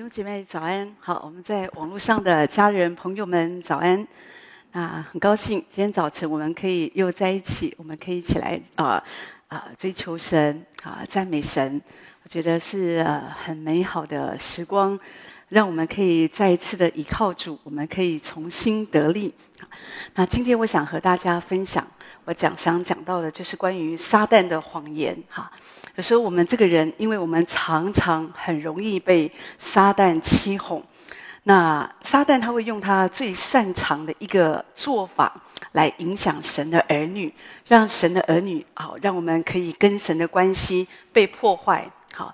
[0.00, 4.08] 弟兄姐妹早安，好，我们在网络上的家人朋友们早安。
[4.72, 9.04] 啊，很高兴今天早晨我们可以又在一起，我们可以一起来啊
[9.48, 11.78] 啊、追求神啊赞美神，
[12.22, 14.98] 我觉得是呃很美好的时光，
[15.50, 19.34] 让我们可以再一次的依靠主，我们可以重新得力。
[20.14, 21.86] 那今天我想和大家分享，
[22.24, 25.52] 我讲想讲到的就是关于撒旦的谎言哈。
[25.96, 30.82] 有时候我们这个人，因为我们常常很容易被撒旦欺哄，
[31.42, 35.34] 那撒旦他会用他最擅长的一个做法
[35.72, 37.34] 来影响神的儿女，
[37.66, 41.90] 让神的儿女好，让我们可以跟神的关系被破坏。
[42.14, 42.32] 好，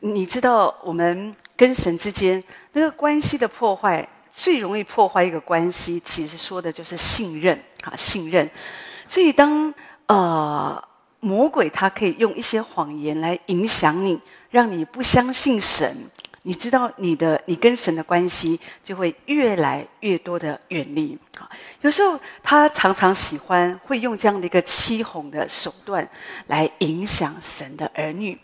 [0.00, 8.48] 你知道我们跟神之间那个关系的破坏，最容易破坏一个关系，其实说的就是信任啊，信任。
[9.08, 9.72] 所以当
[10.06, 10.84] 呃。
[11.20, 14.18] 魔鬼他可以用一些谎言来影响你，
[14.50, 15.96] 让你不相信神。
[16.42, 21.18] 你知道你的你跟神的关系就会越来越多的远离。
[21.38, 21.50] 啊，
[21.82, 26.08] 有时候他常常喜欢会用这样的一个欺哄的手段
[26.46, 28.38] 来影响神的儿女。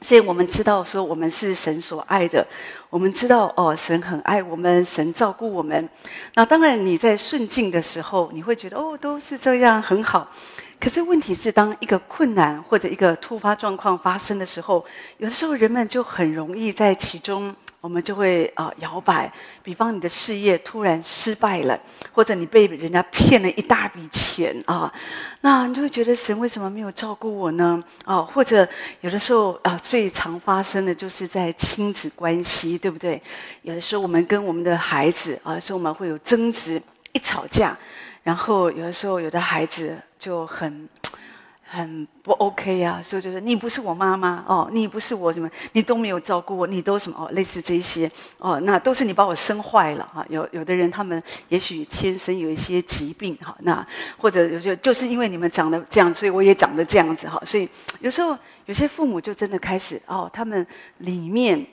[0.00, 2.44] 所以我们知道说我们是神所爱的，
[2.88, 5.88] 我们知道哦，神很爱我们，神照顾我们。
[6.34, 10.30] 那当然你在顺境的时候，你会觉得哦，都是这样很好。
[10.80, 14.84] 可是问题是，当一个困难或者一个突发状况发生的时候，
[15.18, 19.30] 有的时候人们就很容易在其中，我们就会啊、摇摆。
[19.62, 21.78] 比方你的事业突然失败了，
[22.12, 24.92] 或者你被人家骗了一大笔钱啊，
[25.40, 27.82] 那你就会觉得神为什么没有照顾我呢？
[28.04, 28.66] 啊，或者
[29.00, 33.20] 有的时候啊，最常发生的就是在亲子关系，对不对？
[33.62, 36.80] 有的时候我们跟我们的孩子啊，说我们会有争执，
[37.12, 37.76] 一吵架。
[38.28, 40.86] 然后有的时候，有的孩子就很
[41.62, 50.22] 很不 OK 呀、啊，所以就是你不是我妈妈哦，你不是我什么，你都没有照顾我，你都什么哦，类似这些哦，那都是你把我生坏了哈。
[50.28, 53.86] 有有的人他们也许天生有一些疾病哈，那
[54.18, 57.40] 或者有些就是因为你们长得这样，所以我也长得这样子哈。
[57.46, 57.66] 所以
[58.00, 58.36] 有时候
[58.66, 60.66] 有些父母就真的开始哦，他们
[60.98, 61.66] 里面。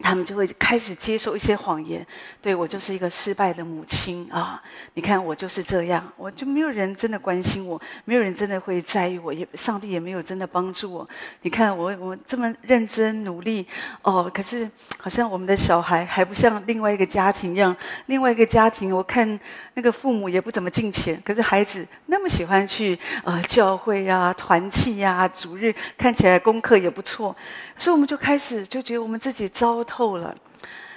[0.00, 2.04] 他们就会开始接受一些谎言，
[2.40, 4.62] 对，我就是一个失败的母亲啊！
[4.94, 11.08] 你看我就是这样，我就没有人真的关心我，没有人真的会在意我，也上帝也没有真的帮助我。
[11.42, 13.66] 你看我我这么认真努力
[14.02, 17.76] 哦，可是好像我们的小孩还不像另外一个家庭一样，
[18.06, 19.38] 另外一个家庭我看
[19.74, 27.36] 那个父母也不怎么敬虔，可是孩子那么喜欢去呃教会呀、团契呀、主日，看起来功课也不错。
[27.78, 30.34] 所以我们就开始就觉得我们自己糟透了，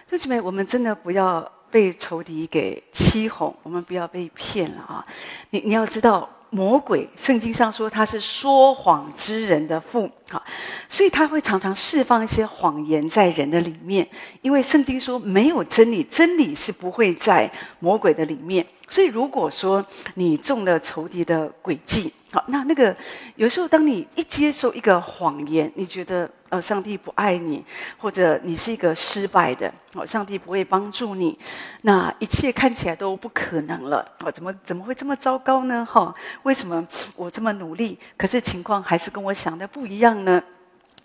[0.09, 5.06] 弟兄姊妹，我们真的不要被仇敌给欺哄，我们不要被骗了啊！
[5.52, 10.44] 你你要知道，魔鬼圣经上说他是说谎之人的父好，
[10.90, 14.06] 所以他会常常释放一些谎言在人的里面，
[14.41, 17.50] 因为圣经说没有真理，真理是不会在
[17.80, 18.66] 魔鬼的里面。
[18.90, 22.94] 所以如果说你中了仇敌的诡计，好，那那个
[23.36, 26.28] 有时候当你一接受一个谎言，你觉得。
[26.51, 27.63] 呃，上帝不爱你，
[27.97, 31.39] 或者你是一个失败的，哦，上帝不会帮助你，
[31.84, 35.88] 那一切看起来都不可能了，哦，怎么怎么会这么糟糕呢？
[35.90, 36.13] 哈，
[36.44, 36.85] 为什么
[37.16, 40.44] 我这么努力，可是情况还是跟我想的不一样呢？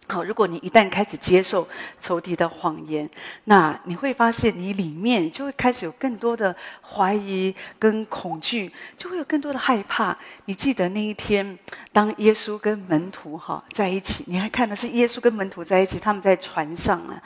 [0.08, 1.66] 好，如果你一旦开始接受
[2.00, 3.10] 仇敌的谎言，
[3.44, 10.16] 那你会发现你里面就会开始有更多的怀疑跟恐惧，就会有更多的害怕。
[10.44, 11.58] 你记得那一天，
[11.92, 17.20] 当耶稣跟门徒哈在一起，你还看的是耶稣跟门徒在一起，他们在船上啊。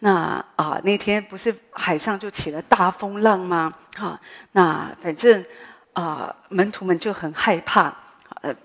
[0.00, 3.72] 那啊，那天不是海上就起了大风浪吗？
[3.94, 4.20] 哈，
[4.50, 5.44] 那反正
[5.92, 7.94] 啊，门徒们就很害怕。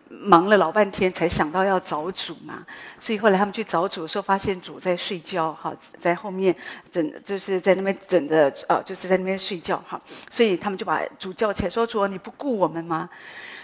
[0.10, 2.66] 忙了老半天才想到要找主嘛，
[3.00, 6.56] 所以后来他们去找主的时候，发现主在睡觉，哈，在后面
[6.92, 10.00] 整就是在那边整着，呃，就是在那边睡觉，哈，
[10.30, 13.10] 所以他们就把主叫起来，说：“主，你不顾我们吗？”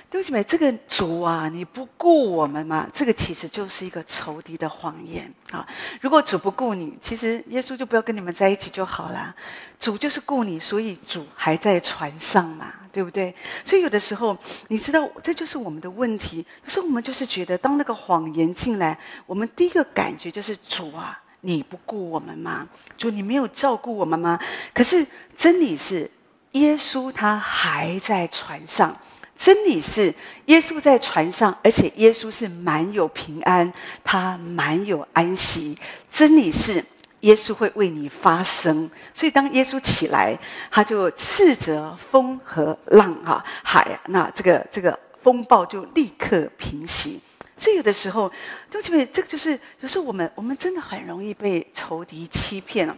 [0.10, 2.88] 对不起，这个主啊，你不顾我们吗？
[2.94, 5.68] 这个其实就是一个仇敌的谎言啊！
[6.00, 9.36] 如果主不顾你，其实耶稣就不要跟你们在一起就好了。
[9.78, 13.36] 主就是顾你，所以主还在船上嘛，对不对？
[13.66, 14.38] 所以有的时候，
[14.70, 16.46] 你知道，这就是我们的问题。
[16.64, 22.66] 有时候我们就是觉得，当那个谎言进来，我们第一个感觉就是主啊，你不顾我们吗？
[22.98, 24.40] 主，你没有照顾我们吗？
[24.74, 25.06] 可是
[25.36, 26.10] 真理是，
[26.54, 28.96] 耶稣他还在船上。
[29.38, 30.14] 真理是
[30.46, 33.72] 耶稣在船上，而且耶稣是满有平安，
[34.04, 35.78] 他满有安息。
[36.12, 36.84] 真理是
[37.22, 40.38] 耶稣会为你发声，所以当耶稣起来，
[40.72, 47.22] 他就斥责风和浪啊海啊，那这个这个风暴就立刻平息。
[47.58, 48.32] 所以有的时候，
[48.70, 52.96] 就这边这个就是有时候我们我们真的很容易被仇敌欺骗了。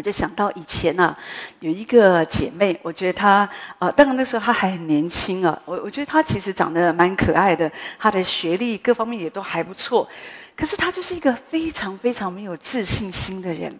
[0.00, 1.14] 我就想到以前啊，
[1.58, 3.46] 有一个姐妹，我觉得她
[3.78, 10.08] 呃，当然那时候她还很年轻啊，我我觉得她其实长得蛮可爱的，她的学历各方面也都还不错，
[10.56, 13.78] 可是她就是一个非常非常没有自信心的人，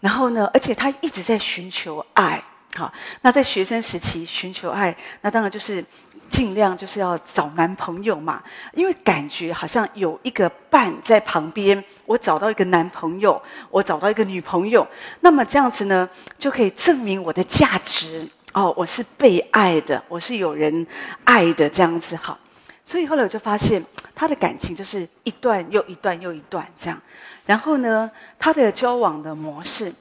[0.00, 2.42] 然后呢，而且她一直在寻求爱，
[2.74, 2.90] 好，
[3.20, 5.84] 那在学生时期寻求爱，那当然就是。
[6.30, 8.40] 尽量就是要找男朋友嘛，
[8.72, 14.86] 因为感觉好像有一个伴在旁边，我找到一个男朋友，我找到一个女朋友，
[15.20, 20.86] 那么这样子呢，就可以证明我的价值哦，我是被爱的，我是有人
[21.24, 22.38] 爱的这样子好。
[22.86, 23.84] 所以后来我就发现，
[24.14, 27.00] 他的感情就是一段又一段又一段这样，
[27.44, 29.92] 然后呢，他的交往的模式。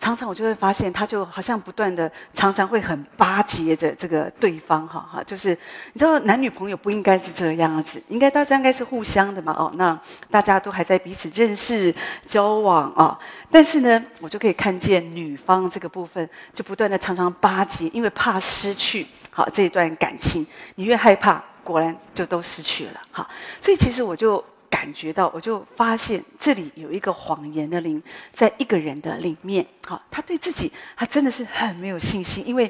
[0.00, 5.56] 常常我就会发现，他就好像不断的，常常会很巴结着这个对方，哈哈，就是
[5.92, 9.98] 你知道，男女朋友不应该是这个样子，应该大家应该是互相的嘛，哦，那
[10.30, 11.94] 大家都还在彼此认识、
[12.26, 13.18] 交往啊，
[13.50, 23.26] 但是呢，我就可以看见女方这个部分，就不断的常常巴结，因为怕失去好这一段感情，你越害怕，果然就都失去了，哈，
[23.60, 24.44] 所以其实我就。
[24.74, 29.64] 感觉到，我就发现这里有一个谎言的灵，在一个人的里面。
[29.86, 32.68] 好，他对自己，他真的是很没有信心，因为，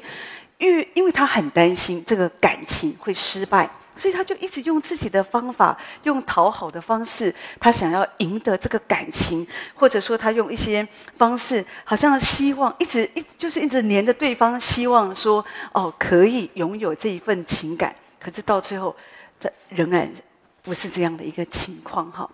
[0.59, 10.87] 因为，因为他很担心这个感情会失败，所以他就一直用自己的方法，用讨好的方式，他想要赢得这个感情，或者说他用一些
[11.17, 18.95] 方式，好像希望一直一就是一直黏着对方，希望说哦可以拥有这一份情感，可是到最后，
[19.39, 20.07] 这仍然。
[20.65, 22.27] 不是这样的一个情况哈，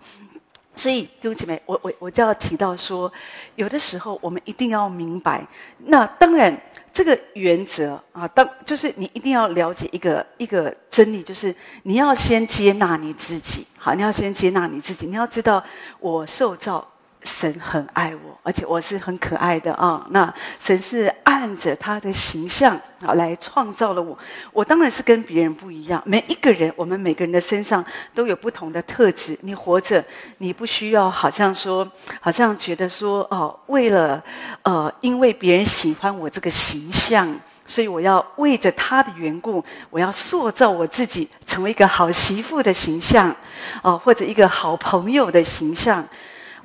[0.74, 3.12] 所以弟兄姐妹，我我我就要提到说，
[3.56, 5.46] 有的时候我们一定要明白，
[5.78, 6.58] 那当然
[6.92, 15.62] 这个原则啊，当就是你一定要了解一个一个真理，就是你要先接纳你自己，好，你要先接纳你自己，你要知道
[16.00, 16.88] 我受造。
[17.24, 20.04] 神很爱我，而且我是很可爱的啊。
[20.10, 24.18] 那神是按着他的形象啊来创造了我，
[24.52, 26.02] 我当然是跟别人不一样。
[26.04, 27.84] 每一个人，我们每个人的身上
[28.14, 29.38] 都有不同的特质。
[29.42, 30.04] 你活着，
[30.38, 31.88] 你不需要好像说，
[32.20, 34.22] 好像觉得说哦，为了
[34.62, 37.32] 呃，因为别人喜欢我这个形象，
[37.64, 43.34] 所以我要为着他的缘故，我要塑造我自己成为一个好媳妇的形象
[43.82, 46.04] 哦，或者一个好朋友的形象。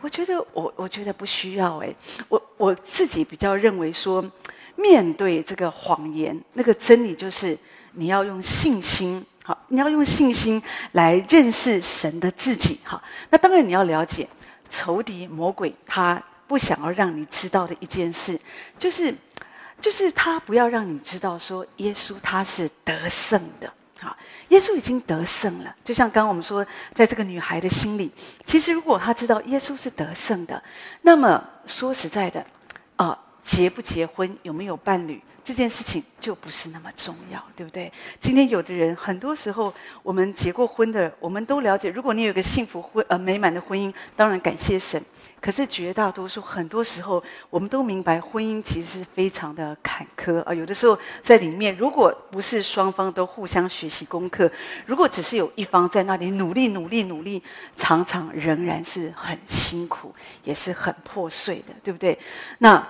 [0.01, 1.93] 我觉得我我觉得不需要哎，
[2.29, 4.23] 我我自己比较认为说，
[4.75, 7.57] 面对这个谎言，那个真理就是
[7.93, 10.61] 你要用信心，好，你要用信心
[10.91, 13.01] 来认识神的自己，好。
[13.29, 14.27] 那当然你要了解
[14.69, 18.39] 仇敌魔鬼他不想要让你知道的一件事，
[18.77, 19.13] 就是
[19.81, 23.73] 就是他不要让你知道说耶稣他是得胜的。
[23.99, 24.15] 好，
[24.49, 25.75] 耶稣已经得胜了。
[25.83, 28.11] 就像刚刚我们说，在这个女孩的心里，
[28.45, 30.61] 其实如果她知道耶稣是得胜的，
[31.01, 32.45] 那么说实在的，
[32.95, 37.89] 啊、结不结婚，有没有伴侣，这件事情就不是那么重要，对不对？
[38.19, 39.73] 今天有的人，很多时候
[40.03, 45.01] 我们结过婚的，我们都了解，如果你有个幸福婚呃美满的婚姻，当然感谢神。
[45.39, 50.53] 可是绝大多数，很多时候，我们都明白，婚姻其实是非常的坎坷啊。
[50.53, 54.51] 有的时候在里面，如果不是双方都互相学习功课，
[54.85, 57.41] 如果只是有一方在那里努力、努力、努力，
[57.77, 60.13] 常常仍然是很辛苦，
[60.43, 62.19] 也是很破碎的，对不对？
[62.57, 62.85] 那。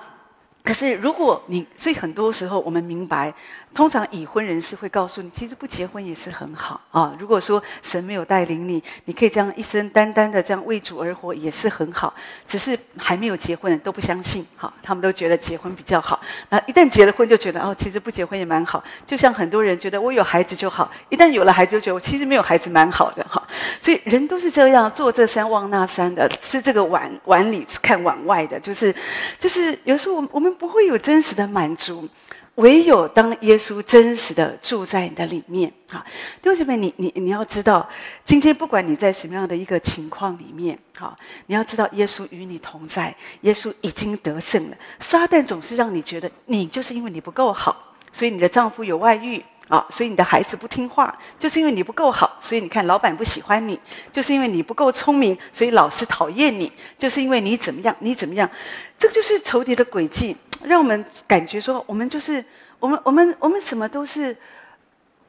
[0.67, 3.33] 可是，如果你，所以很多时候我们明白，
[3.77, 7.15] 通常已婚人士会告诉你，其实不结婚也是很好啊。
[7.19, 12.11] 如果说神没有带领你，你可以这样一生单单的这样为主而活，也是很好。
[12.47, 16.19] 只是还没有结婚的都不相信，哈，他们都觉得结婚比较好。
[16.49, 18.83] 那一旦结了婚，就觉得哦，其实不结婚也蛮好。
[19.05, 23.47] 就像很多人觉得我有孩子就好，一旦有了孩子，就觉得我其实没有孩子蛮好的，哈。
[23.79, 28.91] 所以人都是这样，坐这山望那山的，吃这个碗碗里看碗外的，就是
[29.37, 30.47] 就是有时候我们我们。
[30.57, 32.09] 不会有真实的满足，
[32.57, 35.71] 唯有当耶稣真实的住在你的里面。
[35.87, 36.05] 哈，
[36.41, 37.87] 弟兄姐妹，你你你要知道，
[38.25, 44.77] 今天不管你在什么样的一个情况里面，哈，你要知道耶稣与你同在，耶稣已经得胜了。
[44.99, 49.43] 撒旦总是让你觉得你就是因为你不够好，所以你的丈夫有外遇。
[49.67, 53.75] 啊、所以你的孩子不听话，就是因为你不够好，所以你看老板不喜欢你；
[54.11, 58.49] 就是因为你不够聪明，所以老师讨厌你；就是因为你怎么样，你怎么样，
[58.97, 62.43] 这个就是仇敌的轨迹，让我们感觉说，我们就是
[62.79, 64.35] 我们，我们，我们什么都是。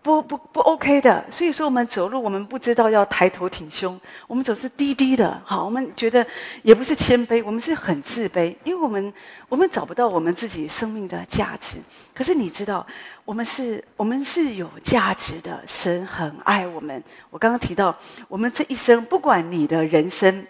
[0.00, 5.40] 不不不 OK 的，所以说我们走路，我们不知道要抬头挺胸，我们总是低低的。
[5.44, 6.26] 好，我们觉得
[6.62, 9.12] 也不是谦卑，我们是很自卑，因为我们
[9.48, 11.78] 我们找不到我们自己生命的价值。
[12.14, 12.86] 可是你知道，
[13.24, 17.02] 我们是我们是有价值的，神很爱我们。
[17.30, 17.94] 我刚刚提到，
[18.28, 20.46] 我们这一生，不管你的人生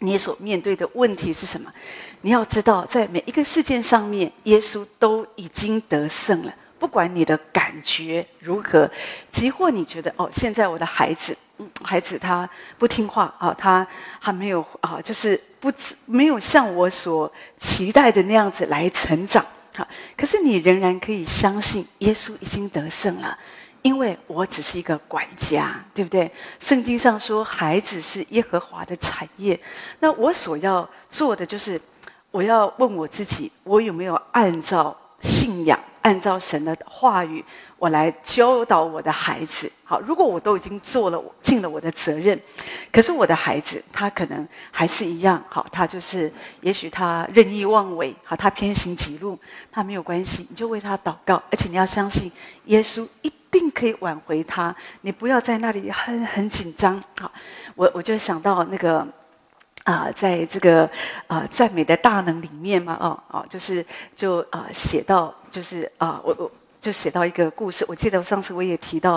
[0.00, 1.72] 你所面对的问题是什么？
[2.22, 6.54] 你要知道，在每一个事件上面，耶稣都已经得胜了。
[6.80, 8.90] 不管你的感觉如何，
[9.30, 13.86] 即或你觉得哦，现在我的孩子，嗯，孩子他不听话啊、他
[14.18, 15.70] 还没有啊，就是不
[16.06, 19.44] 没有像我所期待的那样子来成长，
[19.76, 23.38] 好，可是你仍然可以相信耶稣已经得胜了。
[23.82, 26.30] 因为我只是一个管家，对不对？
[26.58, 29.58] 圣经上说，孩子是耶和华的产业。
[30.00, 31.80] 那我所要做的就是，
[32.30, 37.44] 我要问我自己：我有没有按照信仰，按照神的话语，
[37.78, 39.70] 我来教导我的孩子？
[39.84, 42.38] 好，如果我都已经做了，尽了我的责任，
[42.92, 49.38] 可是我的孩子他可能还是一样，好，他就是也许他任意妄为，好，他偏行己路，
[49.70, 52.30] 他没有关系，你就为他祷告，而且你要相信
[52.66, 53.32] 耶稣一。
[53.52, 57.02] 定可以挽回他，你不要在那里很很紧张。
[57.18, 57.28] 好，
[57.74, 59.04] 我我就想到那个
[59.84, 60.88] 啊、在这个
[61.26, 63.84] 啊、赞美的大能里面嘛，哦哦，就是
[64.14, 69.14] 就啊、写到就是啊、我我就写到一个故事，我记得上次我也提到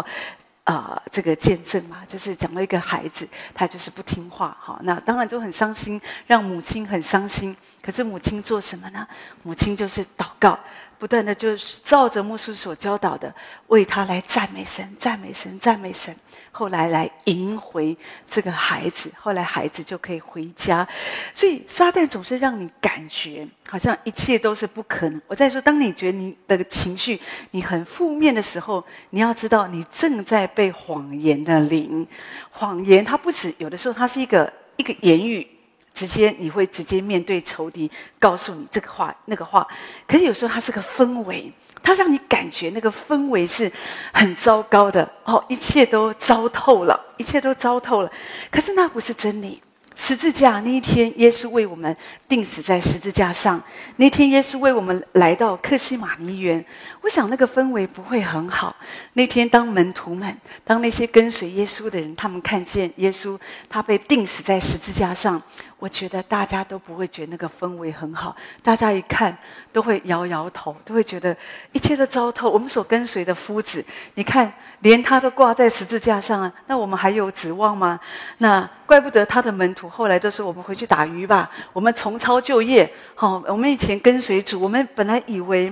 [0.63, 7.55] 啊、呃、这个见证嘛，就是讲了一个孩子，他就是不听话，好，那当然就很伤心，让母亲很伤心。
[7.82, 9.05] 可是母亲做什么呢？
[9.43, 10.58] 母亲就是祷告。
[11.03, 13.36] 不断的就是照着牧师所教导的，
[13.67, 16.15] 为他来赞美神，赞美神，赞美神。
[16.50, 17.98] 后来来赢回
[18.29, 20.88] 这个孩子，后来孩子就可以回家。
[21.33, 25.22] 所以撒旦总是让你感觉好像一切都是不可能。
[25.27, 27.19] 我再说，当你觉得你的情绪
[27.51, 32.07] 你很负面的时候，你要知道你正在被谎言的灵。
[32.50, 35.45] 谎言它不止有的时候，它是一个一个言语。
[35.93, 39.67] 直接你会直接面对仇敌，告诉你这个话那个话。
[40.07, 43.71] 可是有时候它是个氛围，它让你感觉那个氛围是
[44.12, 48.12] 很糟糕的哦，一切都糟透了，一切都糟透了。
[48.50, 49.62] 可是那不是真理。
[49.95, 51.95] 十字架那一天，耶稣为我们
[52.27, 53.62] 钉死在十字架上。
[53.97, 56.65] 那天，耶稣为我们来到克西马尼园。
[57.01, 58.75] 我想那个氛围不会很好。
[59.13, 65.39] 那天，当门徒们，当那些跟随耶稣的人，他们看见耶稣他被钉死在十字架上。
[65.84, 69.38] 我觉得大家都不会觉得那个氛围很好，大家一看
[69.74, 71.36] 都会摇摇头，都会觉得
[71.74, 72.50] 一切都糟透。
[72.50, 74.50] 我们所跟随的夫子，你看
[74.80, 78.00] 连他都挂在十字架上啊，那我们还有指望吗？
[78.38, 85.70] 那怪不得他的门徒后来都说：“我们回去打鱼吧，我们重操旧业。”好，我们以前跟随主，我们本来以为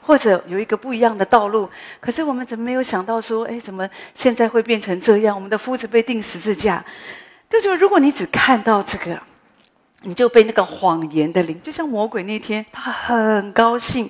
[0.00, 1.68] 或者有一个不一样的道路，
[2.00, 5.36] 可是我们怎么没有想到说，哎，怎么现在会变成这样？
[5.36, 6.82] 我们的夫子被钉十字架，
[7.50, 9.20] 就是如果你只看到这个。
[10.02, 14.08] 你就被那个谎言的灵，就像魔鬼那天，他很高兴，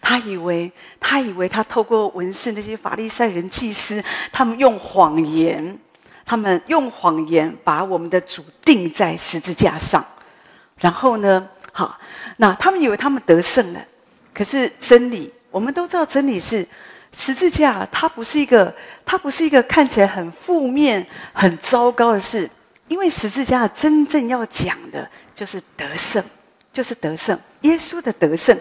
[0.00, 0.70] 他以为
[1.00, 5.76] 他以为他透过文士那些法利赛人祭司，他们用谎言，
[6.24, 10.04] 他们用谎言把我们的主钉在十字架上，
[10.78, 11.98] 然后呢，好，
[12.36, 13.84] 那他们以为他们得胜了，
[14.32, 16.64] 可是真理，我们都知道真理是
[17.10, 18.72] 十字架，它不是一个，
[19.04, 22.48] 它不是一个看起来很负面、很糟糕的事，
[22.86, 25.10] 因为十字架真正要讲的。
[25.42, 26.22] 就是得胜，
[26.72, 28.56] 就是得胜，耶稣的得胜。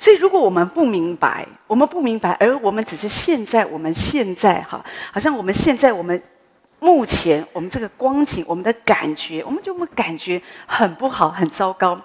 [0.00, 6.20] 所以，如果我们不明白，我们不明白，而我们只是现在，我们现在哈，好像我们现在，我们
[6.80, 12.00] 目前，我们这个光景，我们的感觉，我们就我们感觉很不好，很糟糕。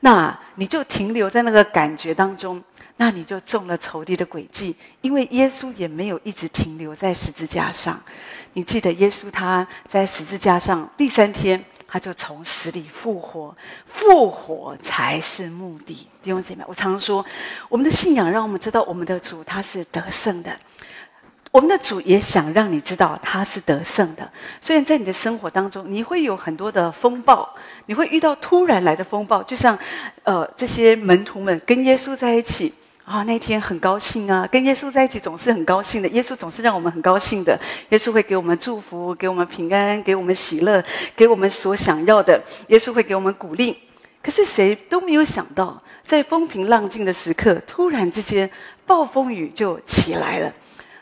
[0.00, 2.62] 那你就停留在那个感觉当中，
[2.98, 7.98] 那你就中了仇敌的诡计，因为耶稣也没有一直停留在十字架上。
[8.52, 11.64] 你记得耶稣他在十字架上第三天。
[11.92, 16.08] 他就从死里复活，复活才是目的。
[16.22, 17.22] 弟兄姐妹，我常说，
[17.68, 20.50] 我们的信仰让我们知道我们的主他是得胜的。
[21.50, 24.26] 我们的主也想让你知道他是得胜的。
[24.62, 27.46] 虽然在你的生活当中，你会有很多的风暴，
[27.84, 29.78] 你会遇到突然来的风暴，就像
[30.22, 32.72] 呃这些门徒们跟耶稣在一起。
[33.04, 36.08] 啊、那天很高兴啊，跟耶稣在一起总是很高兴的。
[36.10, 37.58] 耶稣总是让我们很高兴的。
[37.90, 40.82] 耶稣会给我们祝福，给我们平安，给我们喜乐，
[41.14, 42.40] 给我们所想要的。
[42.68, 43.76] 耶稣会给我们鼓励。
[44.22, 48.48] 可是谁都没有想到，在风平浪静的时刻，突然之间
[48.86, 50.52] 暴风雨就起来了。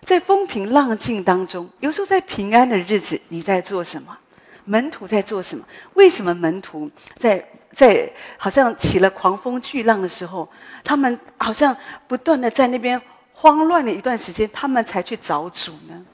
[0.00, 4.16] 在风平浪静当中，有时候在平安的日子，你在做什么？
[4.64, 5.64] 门徒在做什么？
[5.94, 7.44] 为什么门徒在？
[7.72, 10.48] 在好像起了狂风巨浪的时候，
[10.82, 13.00] 他们好像不断的在那边
[13.32, 16.04] 慌乱了一段时间，他们才去找主呢。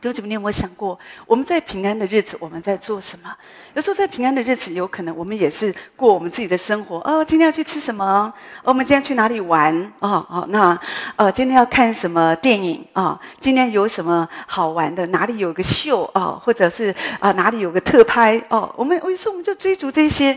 [0.00, 3.30] 弟兄姐妹，你有没有想过，我们在平安的日子，我们在做什么？
[3.74, 6.96] 有时候在平安的日子，有可能我们也是过我们自己的生活。
[7.00, 8.04] 哦，今天要去吃什么？
[8.04, 8.32] 哦，
[8.64, 9.92] 我们今天去哪里玩？
[9.98, 10.78] 哦哦，那
[11.16, 12.82] 呃，今天要看什么电影？
[12.94, 15.06] 啊、哦，今天有什么好玩的？
[15.08, 16.10] 哪里有个秀？
[16.14, 18.42] 哦，或者是啊、哪里有个特拍？
[18.48, 20.36] 哦，我们我有时候我们就追逐这些。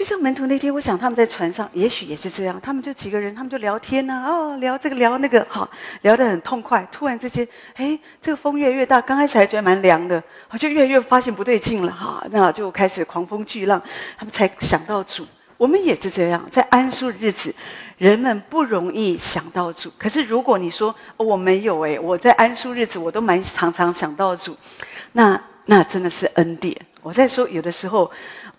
[0.00, 2.58] 就像门徒那天，我想他们在船上，也许也是这样。
[2.62, 5.68] 他们就几个人，他们就聊天呐、啊，哦，聊这个聊那个，好，
[6.00, 6.88] 聊得很痛快。
[6.90, 10.22] 突然之间，哎，这个风越来越大，刚开始还觉得蛮凉的，
[10.58, 13.78] 就越来越发现不对劲了，哈，那就开始狂风巨浪。
[14.16, 15.26] 他们才想到主。
[15.58, 17.54] 我们也是这样，在安舒日子，
[17.98, 19.92] 人们不容易想到主。
[19.98, 24.56] 可是如果你说、我没有诶，我在安舒日子，我都蛮常常想到主，
[25.12, 26.74] 那那真的是恩典。
[27.02, 28.10] 我在说，有的时候。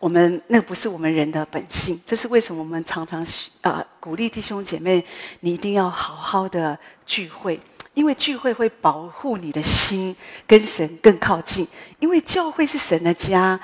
[0.01, 3.23] 我们那不是我们人的本性，这是为什么我们常常
[3.61, 5.05] 啊、鼓励弟兄姐妹，
[5.41, 7.59] 你一定要好好的聚会，
[7.93, 10.15] 因为聚会会保护你的心
[10.47, 11.67] 跟神更靠近，
[11.99, 13.59] 因为教会是神的家，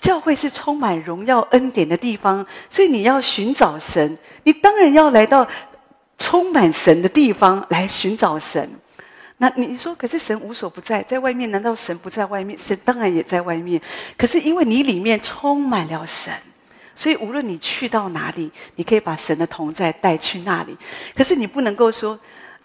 [0.00, 5.46] 教会是充满荣耀恩典的地方，所以你要寻找神，你当然要来到
[6.16, 8.66] 充满神的地方来寻找神。
[9.42, 12.56] 那你说，可是神无所不在，在外面难道神不在外面？
[12.56, 13.82] 神当然也在外面。
[14.16, 16.32] 可是因为你里面充满了神，
[16.94, 20.76] 所以无论你去到哪里，你可以把神的同在带去那里。
[21.12, 22.16] 可是你不能够说，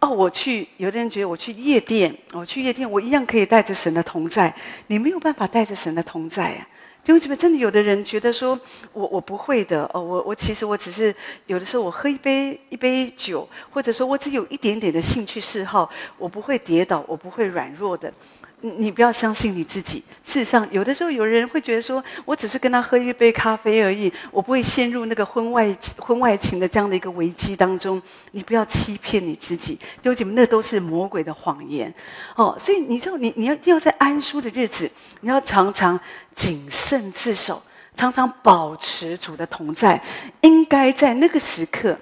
[0.01, 0.67] 哦，我去。
[0.77, 4.53] 有的人觉得我去夜店，我去夜店，我一样可以带着神的同在。
[4.85, 6.67] 你没有办法带着神的同在啊。
[7.07, 8.59] 因为这边真的有的人觉得说，
[8.93, 11.15] 我我不会的哦，我我其实我只是
[11.47, 18.13] 有的时候我喝一杯一杯酒，或者说我只有一点点的兴趣嗜好，我不会跌倒，我不会软弱的。
[18.59, 20.03] 你不要相信你自己。
[20.23, 28.01] 事实上，有的时候有人会觉得说，我只是跟他喝一杯咖啡而已，我不会陷入那个婚外婚外情的这样的一个危机当中。
[28.31, 31.93] 你不要欺骗你自己，弟兄姐妹，那都是魔鬼的谎言。
[32.35, 34.89] 哦，所以你就你你要一定要在安舒的日子，
[35.21, 35.99] 你要常常
[36.37, 37.59] 谨慎自守，
[37.95, 39.99] 常常保持主的同在，
[40.41, 41.97] 应该在那个时刻。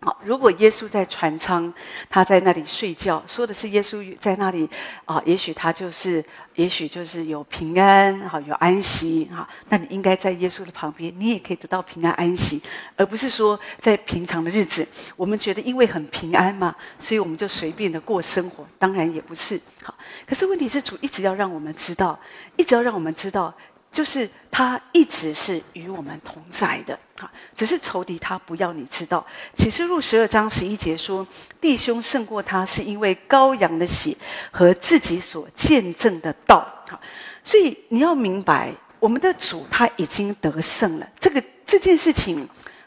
[0.00, 1.72] 好，如果耶稣在船舱，
[2.10, 4.68] 他在那里睡觉，说的是耶稣在那里
[5.06, 6.22] 啊，也许他就是，
[6.54, 9.48] 也许就是有平安，好有安息哈。
[9.68, 12.62] 那你应该在耶稣的旁边，你也可以得到平安安息，
[12.96, 14.86] 而不是说在平常的日子，
[15.16, 18.66] 我们觉得因为很平安嘛，所以我们就随便的过生活。
[18.78, 19.94] 当然也不是好，
[20.26, 22.18] 可是问题是主一直要让我们知道，
[22.56, 23.52] 一直要让我们知道。
[23.94, 29.24] 就是他一直是与我们同在的，哈，只是仇敌他不要你知道。
[29.56, 31.24] 启示录十二章十一节说
[31.62, 34.16] ：“弟兄胜过他，是因为羔羊的血
[34.50, 37.00] 和自己所见证的道。”哈，
[37.44, 41.08] 所以你要明白，我们的主他已经得胜了。
[41.20, 42.46] 这个这件事情。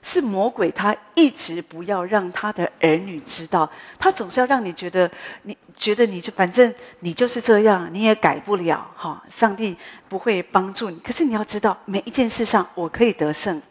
[0.09, 9.21] 是魔鬼，他一直不要让他的儿女知道，他总是要让你觉得，你觉得你就反正你就是这样，你也改不了哈。
[9.29, 9.75] 上帝
[10.07, 13.61] 不会帮助你，可是你要知道，每一件事上我可以得胜，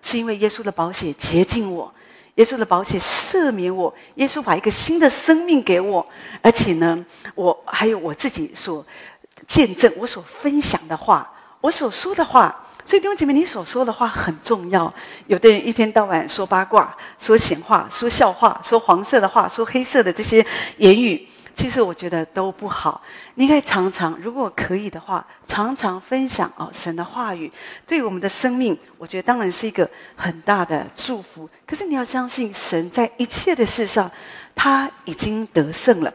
[0.00, 1.92] 是因为耶稣的宝血洁净我，
[2.36, 6.06] 耶稣的宝血赦免我，耶稣把一个新的生命给我，
[6.40, 8.82] 而且呢，我还有我自己所
[9.46, 12.61] 见证，我所分享的话，我所说的话。
[12.84, 14.92] 所以弟兄姐妹，你所说的话很重要。
[15.26, 20.44] 有的人一天到晚说八卦、说闲话、说笑话、说黄色的话、说黑色的这些
[20.78, 23.00] 言语，其实我觉得都不好。
[23.34, 27.50] 你应该常常，如果可以的话，常常分享哦神的话语，
[27.86, 31.48] 对我们的生命，我觉得当然是一个很大的祝福。
[31.66, 34.10] 可是你要相信，神在一切的事上，
[34.54, 36.12] 他已经得胜了。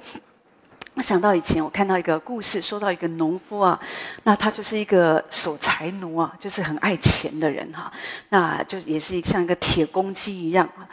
[1.08, 3.80] 想到以前我看到一个故事，说到一个农夫啊，
[4.24, 7.90] 那他就是一个守财奴啊，就是很爱钱的人哈，
[8.28, 10.84] 那就也是像一个铁公鸡一样啊。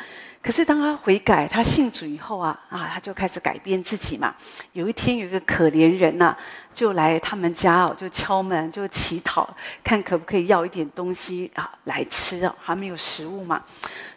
[0.40, 4.32] 可是当他悔改，他信主以后啊，啊，他就开始改变自己嘛。
[4.72, 6.36] 有一天有一个可怜人呐，
[6.72, 9.48] 就来他们家哦，就敲门，就乞讨，
[9.82, 13.60] 看可不可以要一点东西啊来吃啊，还没有食物嘛。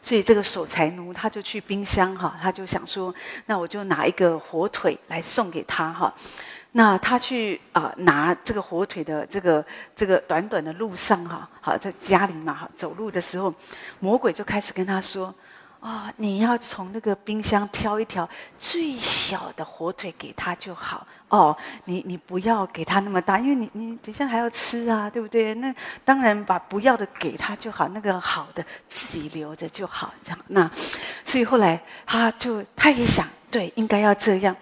[0.08, 3.14] 所以这个守财奴他就去冰箱哈，他就想说，
[3.46, 6.14] 那我就拿一个火腿来送给他哈。
[6.72, 13.54] 那他去啊拿这个火腿的这个这个短短的路上哈，好在家里嘛哈，走路的时候，
[14.00, 15.36] 魔鬼就开始跟他说。
[15.80, 21.56] 哦，你要从那个冰箱挑一条最小的火腿给他就好哦。
[21.86, 25.54] 你你不要给他那么大，因为你你等下还要吃啊，对不对？
[25.56, 30.12] 那当然把不要的给他就好，那个好的自己留着就好。
[30.24, 30.70] 这样，那
[31.24, 34.56] 所以后来他就他也想，对，应该要这样。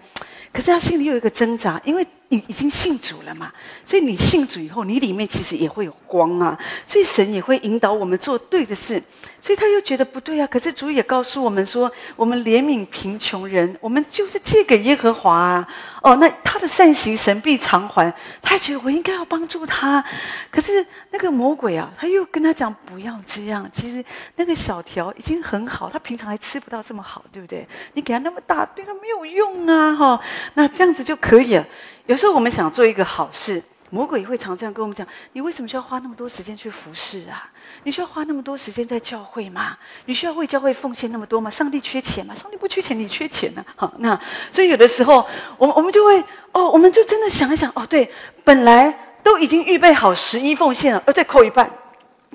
[0.52, 3.52] 可是他心里有一个挣扎，因为你已经信主了嘛，
[3.84, 9.02] 所以你信主以后，你里面其实也会有光啊，所以神也会引导我们做对的事。
[9.40, 15.68] 所以他又觉得不对啊，可是主也告诉我们说，我们怜悯贫穷人，我们就是借给耶和华啊。
[16.02, 18.12] 哦，那他的善行神必偿还，
[18.42, 20.04] 他觉得我应该要帮助他。
[20.50, 23.70] 可是那个魔鬼啊，他又跟他讲不要这样。
[23.72, 27.64] 其实那个小条已经很好，他平常还吃不到这么好，对不对？
[27.92, 30.20] 你给他那么大，对他没有用啊，哈、
[30.54, 31.64] 那这样子就可以了。
[32.06, 33.62] 有有时候我们想做一个好事。
[33.90, 37.46] 魔鬼会常这样跟我们讲：“你为什么需要花那么多时间去服侍啊？
[37.82, 39.76] 你需要花那么多时间在教会吗？
[40.06, 41.50] 你需要为教会奉献那么多吗？
[41.50, 42.34] 上帝缺钱吗？
[42.34, 43.84] 上帝不缺钱，你缺钱呢、啊？
[43.84, 44.18] 好，那
[44.50, 45.26] 所以有的时候，
[45.58, 48.10] 我们我们就会哦，我们就真的想一想哦，对，
[48.42, 51.70] 本来都已经预备好十一奉献了，而再扣一半。”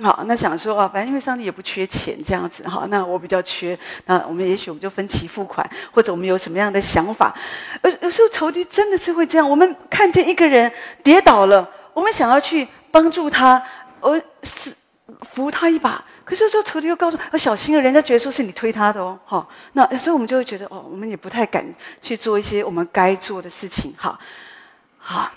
[0.01, 7.36] 好，那想说啊，反正因为上帝也不缺钱这样子，好，那我比较缺，那我们也许我们就分期付款，或者我们有什么样的想法？
[7.84, 10.71] 有有时候仇敌真的是会这样，我们看见一个人
[11.04, 13.62] 跌倒了，我们想要去帮助他，
[13.99, 14.73] 而是
[15.21, 21.63] 扶他一把，可是说仇敌又告诉我小心了，人家觉得说是你推他的哦，好，那有时候我们就会觉得哦，我们也不太敢
[22.01, 24.17] 去做一些我们该做的事情，哈，
[24.97, 25.30] 好，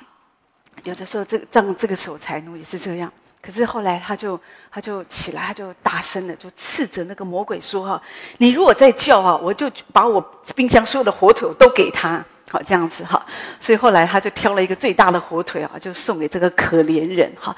[0.84, 3.12] 有的时候这个仗这个守财奴也是这样。
[3.44, 8.02] 可是后来他就他就起来，他就大声的就斥责那个魔鬼说：“哈，
[8.38, 10.18] 你如果再叫啊，我就把我
[10.54, 13.24] 冰箱所有的火腿都给他。”好，这样子哈。
[13.60, 17.54] 所以后来他就挑了一个最大的火腿啊，就送给这个可怜人哈。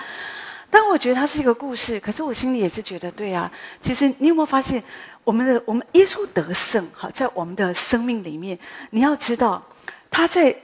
[0.71, 3.51] 但我觉得他是一个故事，可是我心里也是觉得对啊。
[3.81, 4.83] 其实你有没有发现，
[5.23, 8.59] 我们的我们耶稣得胜哈，在我们的生命里面，
[8.91, 9.63] 你要知道
[10.11, 10.55] 他在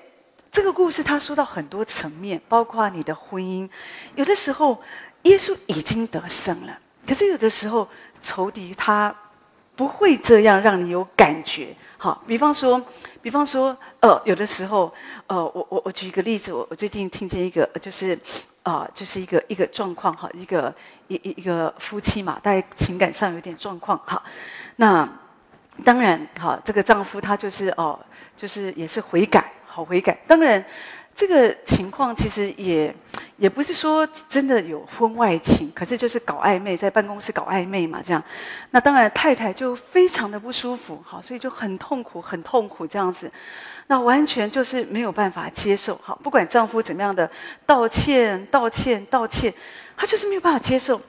[0.50, 3.68] 这个故事，他说到很多层面，包括你的婚姻，
[4.16, 4.82] 有的时候。
[5.22, 7.88] 耶稣已经得胜了，可是有的时候
[8.20, 9.14] 仇敌他
[9.76, 11.74] 不会这样让你有感觉。
[11.96, 12.84] 好，比方说，
[13.22, 14.92] 比方说，呃，有的时候，
[15.28, 18.18] 呃，我我我举一个例子，我我最近听见一个，就是
[18.64, 20.74] 啊、呃，就是一个一个状况哈，一个
[21.06, 24.20] 一一一个夫妻嘛，大概情感上有点状况哈。
[24.76, 25.08] 那
[25.84, 27.98] 当然哈，这个丈夫他就是哦、呃，
[28.36, 30.64] 就是也是悔改，好悔改，当然。
[31.14, 32.94] 这个情况其实也
[33.36, 38.22] 也不是说真的有婚外情，可是就是搞暧昧，在办公室搞暧昧嘛，这样。
[38.70, 43.30] 那当然太太就非常的不舒服，好，所以就很痛苦，很痛苦这样子。
[43.88, 47.30] 那完全就是没有办法接受，好，不管丈夫怎么样的
[47.66, 49.52] 道歉、道歉、道歉，
[49.96, 51.00] 她就是没有办法接受。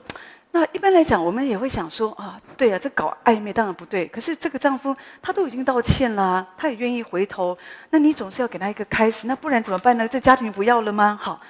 [0.56, 4.08] 那一般来讲，我们也会想说啊，对啊，这搞暧昧当然不对。
[4.08, 7.58] 可是这个丈夫他都已经道歉了，他也愿意回头，
[7.90, 10.08] 那你总是要给他一个开始，那不然怎么办呢？
[10.08, 11.18] 这家庭不要了吗？
[11.20, 11.42] 好，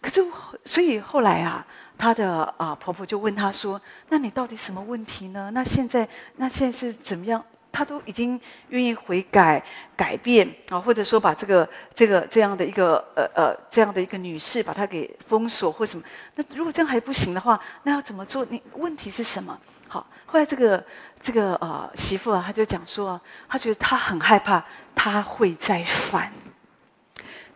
[0.00, 0.20] 可是
[0.64, 1.64] 所以后来啊，
[1.96, 5.52] 她的啊婆婆就问她说：“那你到底什么问题呢？
[5.54, 7.40] 那现在那现在是怎么样？”
[7.72, 9.62] 他都已经愿意悔改、
[9.96, 16.04] 改变啊，或者说把这个、这个这样的一个呃呃这样的一个女士，把她给封锁或什么。
[16.34, 18.44] 那如果这样还不行的话，那要怎么做？
[18.50, 19.58] 你问题是什么？
[19.88, 20.84] 好，后来这个
[21.22, 26.32] 这个呃媳妇啊，她就讲说，她觉得她很害怕，她会再犯。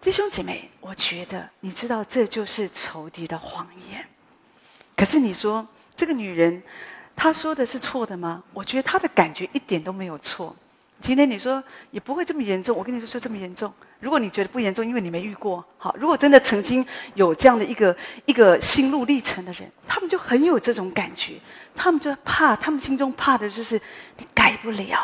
[0.00, 4.05] 弟兄姐妹，我觉得你知道，这就是仇敌的谎言。
[4.96, 6.62] 可是你说这个女人。
[7.16, 8.42] 他说的是错的吗？
[8.53, 10.55] 我觉得他的感觉一点都没有错。
[11.00, 13.72] 今天你说也不会这么严重，我跟你说是这么严重。
[14.00, 15.64] 如果你觉得不严重，因为你没遇过。
[15.77, 21.35] 好，如果真的曾经有这样的一个一个心路历程的人，他们就很有这种感觉。
[21.74, 23.81] 他们就怕，他们心中怕的就是
[24.18, 24.98] 你改不了，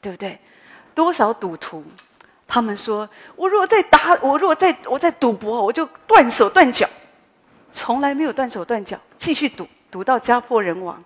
[0.00, 0.38] 对不对？
[0.94, 1.84] 多少赌徒，
[2.46, 6.88] 他们说我如果再打，我如果再我再赌博，我就断手断脚。
[7.72, 11.02] 从来没有断手断脚，继续赌，赌到家破人亡。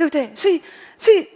[0.00, 0.32] 对不对？
[0.34, 0.62] 所以，
[0.96, 1.28] 所以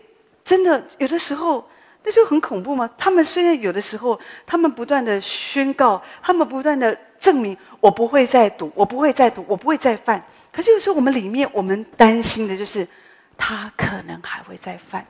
[0.43, 1.69] 真的有的时候，
[2.03, 2.89] 那就很恐怖嘛。
[2.97, 10.19] 他们虽然有的时候，他们不断的宣告，他们不断的证明，我不会再赌，我不会再赌，我不会再犯。
[10.51, 12.89] 可是有时候我们里面，我们担心的就是，
[13.37, 15.07] 他可能还会再犯。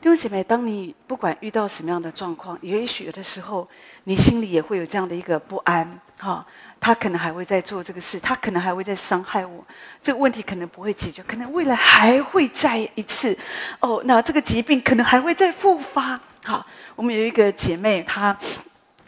[0.00, 3.68] 弟兄姐妹，当你不管遇到什么样的状况，也许有的时候，
[4.04, 6.44] 你心里也会有这样的一个不安，哈。
[6.80, 9.66] 他可能还会再做这个事，他可能还会再伤害我，
[10.00, 13.36] 这个问题可能不会解决，可能未来还会再一次。
[13.80, 16.18] 哦，那这个疾病可能还会再复发。
[16.44, 18.36] 好，我们有一个姐妹，她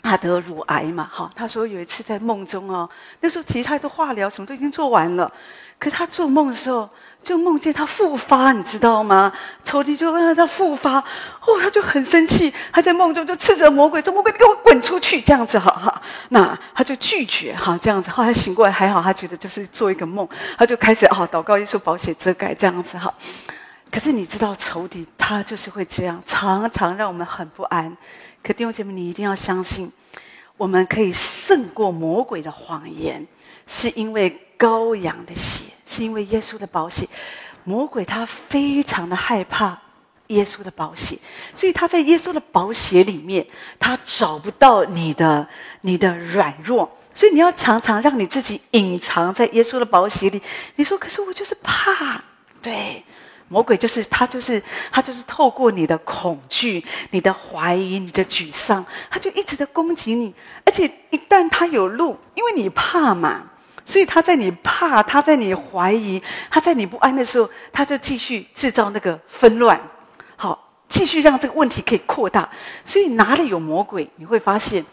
[0.03, 5.33] 她得乳癌嘛，哈，她说有一次在梦中哦，那时候其他的化疗什么都已经做完了，
[5.79, 6.91] 可是她做梦的时候。
[7.23, 9.31] 就梦见他复发，你知道吗？
[9.63, 18.11] 仇敌就让他复发，哦，他就很生气，他在梦中就斥责魔鬼说：“魔鬼，你给我滚出去！”这样子哈哈，那他就拒绝哈，这样子。
[18.11, 23.13] 后来醒过来还好，他觉得就是做一个梦，他就开始啊祷告，耶稣宝血遮盖这样子哈。
[23.91, 27.97] 可是你知道仇敌他就是会这样，常常让我们很不安。
[28.43, 29.93] 可弟兄姐妹，你一定要相信，
[30.57, 33.27] 我们可以胜过魔鬼的谎言，
[33.67, 37.07] 是因为羔羊的血，是因为耶稣的宝血。
[37.65, 39.79] 魔鬼他非常的害怕
[40.29, 41.19] 耶稣的宝血，
[41.55, 43.47] 所以他在耶稣的宝血里面，
[43.79, 45.47] 他找不到你的
[45.83, 46.91] 你的软弱。
[47.13, 50.41] 所以你要常常让你自己隐藏在耶稣的宝血里。
[50.77, 52.23] 你说：“可是我就是怕。”
[52.63, 53.05] 对，
[53.49, 60.33] 魔鬼就是他，就是他，就是透过你的恐惧、你的怀疑、你的沮丧，他就一直的攻击你。
[60.65, 63.50] 而且一旦他有路，因为你怕嘛，
[63.91, 69.81] 所以他在你怕、他在你怀疑、他在你不安的时候，他就继续制造那个纷乱，
[70.37, 72.49] 好，继续让这个问题可以扩大。
[72.85, 74.85] 所以哪里有魔鬼，你会发现。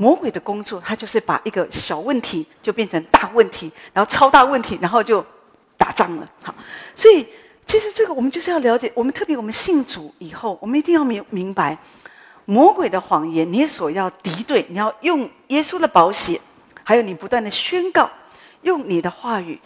[0.00, 5.26] 魔鬼的工作，他就是把一个小问题就变成大问题，然后超大问题，然后就
[5.76, 6.28] 打仗了。
[6.40, 6.54] 好，
[6.94, 7.26] 所以
[7.66, 11.76] 其实这个我们就是要了解，我们特别我们信主以后，我们一定要明明白
[12.44, 16.40] 魔鬼的谎言，你所要敌对，你要用耶稣的宝血，
[16.84, 18.08] 还有你不断的宣告，
[18.62, 19.60] 用你的话语，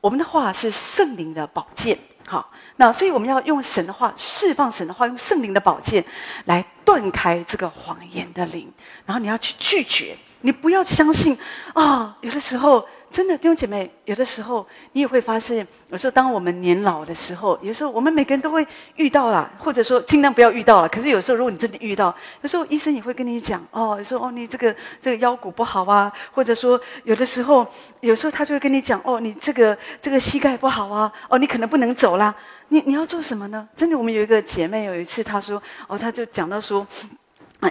[0.00, 1.98] 我们的话是圣灵的宝剑。
[2.26, 6.04] 好，那所以我们要用神的话释放神的话，用圣灵的宝剑
[6.46, 8.72] 来断开这个谎言的灵，
[9.04, 11.38] 然后你要去拒绝，你不要相信
[11.74, 12.86] 啊、有的时候。
[13.14, 20.88] 真的，弟兄姐妹，有的时候你也会发现，有时候当我们年老的时候，有时候我们每个人都会遇到啦，或者说尽量不要遇到了。
[20.88, 27.64] 可是有时候，如果你真的遇到，有时候医生也会跟你讲哦，有时候哦，你这个这个腰骨不好啊，或者说有的时候，
[28.00, 32.34] 有时候他就会跟你讲哦，你这个这个膝盖不好啊，哦，你可能不能走啦。
[32.70, 33.68] 你你要做什么呢？
[33.76, 36.84] 真的，我们有一个姐妹，有一次她说哦，她就讲到说。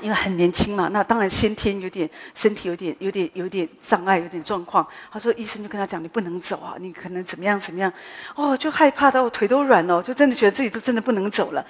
[0.02, 4.88] 因为很年轻嘛，那当然先天有点身体有点有点有点障碍，有点状况。
[5.12, 7.92] 他说医生就跟他讲，你不能走啊，你可能怎么样怎么样。
[8.36, 11.66] 哦，就害怕到我腿都软了，就真的觉得自己都真的不能走了。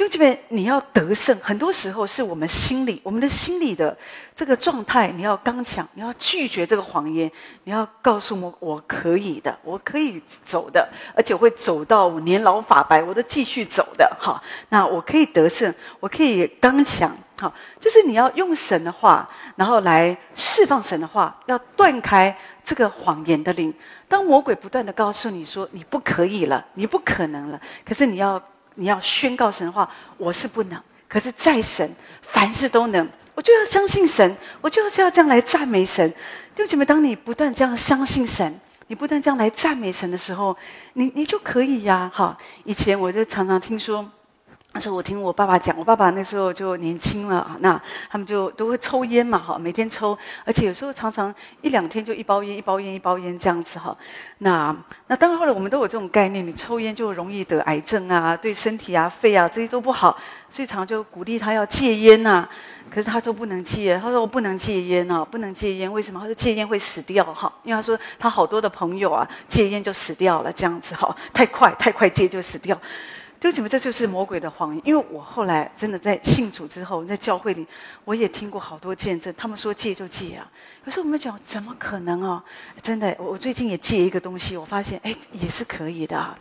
[0.00, 3.94] 就这边你要得胜，很多时候是我们心里，我们的心里的
[4.34, 7.30] 这个状态，你要刚强，你要拒绝这个谎言，
[7.64, 14.10] 你要告诉我我可以的，我可以走的，而且会走到年老发白，我都继续走的。
[14.18, 17.14] 哈，那我可以得胜，我可以刚强。
[17.38, 22.34] 好，就是你要用神的话，然后来释放神的话，要断开
[22.64, 23.70] 这个谎言的灵。
[24.08, 28.42] 当魔鬼不断地告诉你说你不可以了，你不可能了，可是你要
[28.80, 31.86] 你要宣告神的话，我是不能，可是在神
[32.22, 36.10] 凡事都能，我就要相信神，我就是要这样来赞美神。
[36.54, 40.56] 弟兄姐妹，当你不断这样相信神，你不断这样来赞美神的时候，
[40.94, 42.10] 你你就可以呀。
[42.12, 44.10] 哈，以前我就常常听说。
[44.72, 53.96] 那时候我听我爸爸讲，我爸爸那时候就年轻了，那他们就都会抽烟嘛，哈，每天抽，而且有时候常常一两天就一包烟，一包烟，一包烟这样子哈。
[54.38, 54.74] 那
[55.08, 60.16] 那当然后来我们都有这种概念，你抽烟就容易得癌症啊，对身体啊、肺啊这些都不好，
[60.48, 62.48] 所以常就鼓励他要戒烟呐。
[62.88, 66.20] 可是他说不能戒，他说我不能戒烟啊，不能戒烟，为什么？
[66.20, 72.80] 他说戒烟会死掉哈，因为他说他好多的朋友啊戒烟就死掉了，这样子哈，太快太快戒就死掉。
[73.40, 74.82] 对不起，这就是魔鬼的谎言。
[74.84, 77.66] 因为我后来真的在信主之后，在教会里，
[78.04, 79.34] 我也听过好多见证。
[79.34, 80.46] 他们说戒就戒啊，
[80.84, 82.42] 可是我们讲怎么可能哦？
[82.82, 86.38] 真的，我最近也戒一个东西，我发现哎也是可以的啊。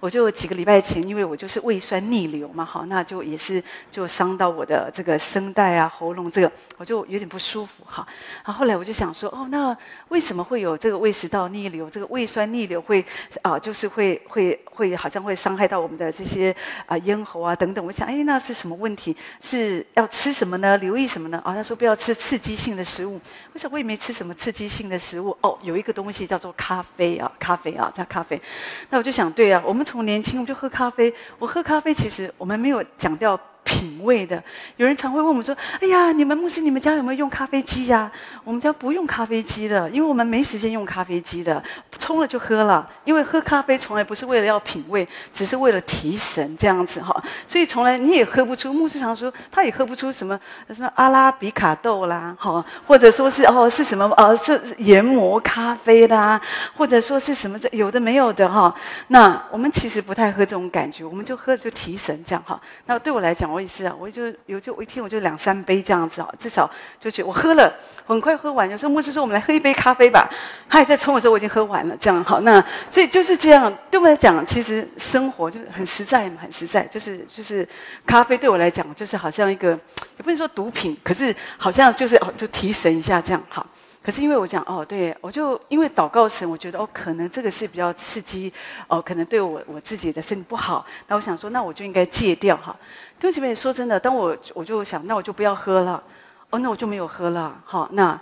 [0.00, 8.04] 我就几个礼拜前，因为我就是胃酸逆流嘛，好，那就也是就伤到我的这个声带啊、喉咙这个，我就有点不舒服哈。
[8.44, 9.76] 然后后来我就想说，哦，那
[10.08, 11.88] 为什么会有这个胃食道逆流？
[11.88, 13.06] 这个胃酸逆流会
[13.42, 16.39] 啊，就是会会会好像会伤害到我们的这些。
[16.40, 19.14] 些啊咽喉啊等等，我想哎，那是什么问题？
[19.42, 20.76] 是要吃什么呢？
[20.78, 21.40] 留意什么呢？
[21.44, 23.20] 啊、他说不要吃刺激性的食物。
[23.52, 25.36] 我想我也没吃什么刺激性的食物。
[25.42, 28.40] 哦，有一个东西叫做咖啡啊，咖啡啊，叫咖啡。
[28.88, 31.12] 那我就想，对啊，我们从年轻我们就喝咖啡。
[31.38, 33.38] 我喝咖啡，其实我们没有讲掉。
[33.70, 34.42] 品味的，
[34.78, 38.10] 有人常会问我们说：“哎呀，你们牧师，你们家有没有用咖啡机呀？”
[38.42, 41.62] 我们家不用咖啡机的，因为我们没时间用咖啡机的，
[41.96, 42.84] 冲了就喝了。
[43.04, 47.14] 因为喝咖啡从来不是为了要品味，只是为了提神这样子哈。
[47.46, 50.38] 所以从来你也喝不出，牧师常说他也喝不出什么
[50.74, 56.40] 什么阿拉比卡豆啦，哈，或者说是哦是什么呃是研磨咖啡啦，
[56.76, 58.74] 或者说是什么这有的没有的哈。
[59.08, 62.60] 那我们其实不太喝这种感觉，我们就喝就提神这样哈。
[62.86, 63.59] 那对我来讲，我。
[63.66, 67.72] 是啊，我就有就我一天我就两三杯这样子啊，至少就觉得我喝了，
[68.06, 68.68] 很快喝完。
[68.68, 70.28] 有时候牧师说我们来喝一杯咖啡吧，
[70.68, 72.40] 他还在冲的时候我已经喝完了，这样好。
[72.40, 76.82] 那所以就是这样，对我来讲，其实生活就很实在嘛，很实在。
[76.84, 77.66] 就是就是
[78.06, 83.66] 咖啡对我来讲，就是好像一个也不能说毒品，可是好像就是哦，就提神一下这样好。
[84.02, 88.50] 可是因为我讲哦，对我就因为祷告神，我觉得哦，可能这个是比较刺激
[88.88, 90.86] 哦，可能对我我自己的身体不好。
[91.06, 92.74] 那我想说，那我就应该戒掉哈。
[93.20, 96.02] 对不起，说真的，当我我就想，那我就不要喝了。
[96.48, 97.54] 哦，那我就没有喝了。
[97.64, 98.18] 好，那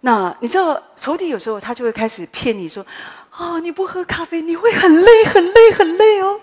[0.00, 2.84] 那你知道仇敌有时候他就会开始骗你说，
[3.38, 6.38] 哦，你不喝咖啡你会很累很累很累哦。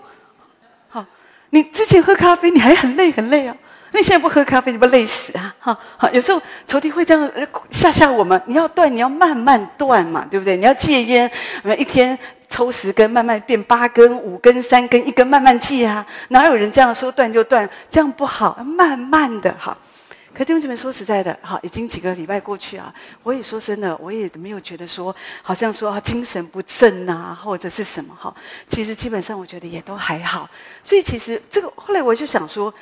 [0.88, 1.04] 好，
[1.50, 3.56] 你之前喝咖啡你还很累很累啊。
[3.92, 5.54] 那你现在不喝咖啡，你不累死啊？
[5.60, 7.30] 哈，好，有时候仇敌会这样
[7.70, 8.40] 吓吓我们。
[8.46, 10.56] 你要断，你要慢慢断嘛，对不对？
[10.56, 11.30] 你要戒烟，
[11.78, 12.18] 一天
[12.58, 16.04] 抽十根，慢慢变八根、五根、三根、一根，慢慢戒啊。
[16.30, 17.70] 哪有人这样说断就断？
[17.88, 19.78] 这样不好，慢慢的哈。
[20.34, 22.92] 可弟兄姐妹说实在的，哈，已经几个礼拜过去啊，
[23.22, 28.34] 我也说真的，我也没有觉得说，好像说精神不振呐，或者是什么哈。
[28.66, 30.50] 其实基本上我觉得也都还好。
[30.82, 32.74] 所以其实这个后来我就想说。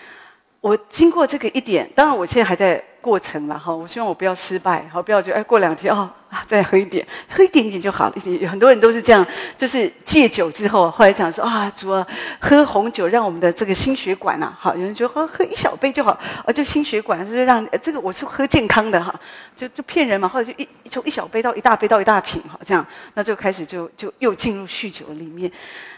[0.59, 3.73] 我经过这个一点，当然我现在还在过程了哈。
[3.73, 6.11] 我希望我不要失败，好，不要觉得哎，过两天哦。
[6.47, 8.15] 再喝一点，喝一点点就好了。
[8.51, 9.25] 很多人都是这样，
[9.57, 12.07] 就是戒酒之后，后来讲说啊，主要
[12.41, 16.11] 喝红酒让我们的这个心血管啊，好，有人觉得喝喝一小杯就好，
[16.45, 19.19] 啊，就心血管就是让这个我是喝健康的哈，
[19.55, 25.51] 就就骗人嘛，或者就一从一小杯到一大杯到一大瓶哈，这样那就开始就就又进入酗酒里面。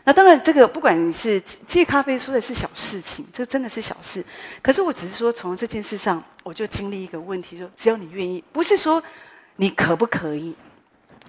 [0.04, 4.24] 那当然，这个不管你是戒咖啡说的是小事情，这真的是小事。
[4.62, 9.02] 可是我只是说从这件事上，我就经历一个问题，说只要你愿意，不是说。
[9.60, 10.54] 你可不可以？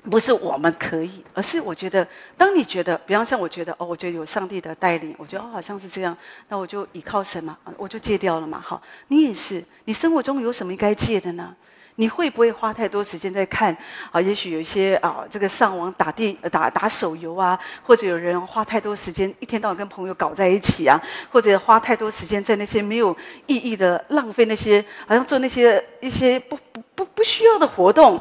[0.08, 6.16] 不是我们可以，而是我觉得，当你觉得，比方像我觉得，哦，我觉得有上帝的带领，我觉得哦，好像是这样，
[6.48, 8.60] 那我就依靠神嘛，我就戒掉了嘛。
[8.60, 11.56] 好，你也是，你生活中有什么应该戒的呢？
[12.00, 13.76] 你会不会花太多时间在看
[14.10, 14.22] 啊？
[14.22, 23.16] 也许有一些啊，这个上网打电打打手游啊，或者有人花太多时间一天到晚跟朋友搞在一起啊，或者花太多时间在那些没有
[23.48, 28.14] 意义的浪费那些，好像做那些一些不不不不需要的活动。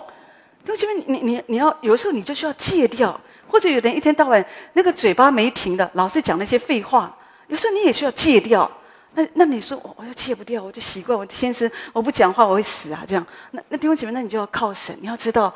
[0.66, 8.68] 因为这边你你你要有时候你就需要戒掉，或者有人一天到晚那个嘴巴没停的，老是讲那些废话，有时候你也需要戒掉。
[9.14, 13.26] 那那你说我我要戒不掉，我就习惯我天生我不讲话我会死啊这样。
[13.50, 14.96] 那那弟兄姐妹，那你就要靠神。
[15.00, 15.52] 你要知道，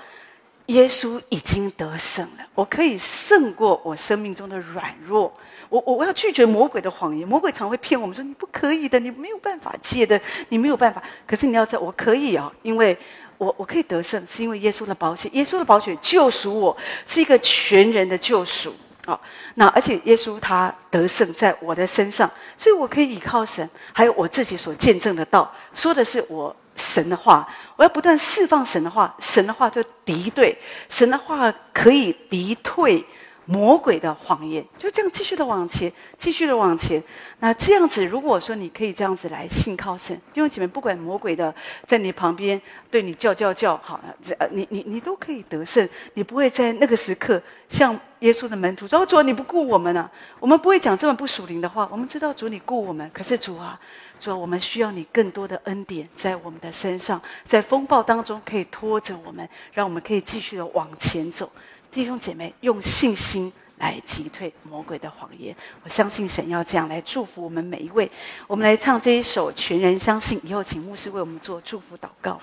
[0.66, 2.44] 耶稣已经得胜了。
[2.54, 5.32] 我可以胜过我生命中的软弱。
[5.68, 7.26] 我我我要拒绝魔鬼的谎言。
[7.26, 11.02] 魔鬼常会骗我们说，你不可以的，你没有办法戒的，你没有办法。
[11.26, 12.96] 可是你要知道，我可以啊，因为
[13.38, 15.30] 我我可以得胜，是因为耶稣的保险。
[15.34, 18.74] 耶稣的保险救赎我，是一个全人的救赎。
[19.06, 19.18] 哦，
[19.54, 30.56] 那而且耶稣他得胜在我的身上，所以我可以依靠神，还有我自己所见证的道，说的是我神的话，我要不断释放神的话，神的话就敌对，
[30.88, 33.04] 神的话可以敌退。
[33.52, 37.02] 魔鬼的谎言，就这样继续的往前，继续的往前。
[37.40, 42.58] 那这样子，如果说你可以这样子来信靠神，弟兄姐妹，不管魔鬼的在你旁边
[42.90, 45.86] 对你叫叫叫，好，这你你你都可以得胜。
[46.14, 50.10] 你不会在那个时刻像耶稣的门徒说：“，主，你不顾我们了、啊？”
[50.40, 51.86] 我们不会讲这么不属灵的话。
[51.92, 53.78] 我们知道主你顾我们，可是主啊，
[54.18, 61.50] 主啊，我们需要你更多的恩典在我们的身上，在风暴当中可以拖着我们，让我们可以继续的往前走。
[61.92, 65.54] 弟兄姐妹，用信心来击退魔鬼的谎言。
[65.84, 68.10] 我相信神要这样来祝福我们每一位。
[68.46, 72.40] 我们来唱这一首《全人相信》，以后请牧师为我们做祝福祷告。